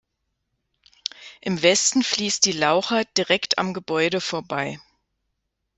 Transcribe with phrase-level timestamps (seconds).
[1.41, 4.79] Im Westen fließt die Lauchert direkt am Gebäude vorbei.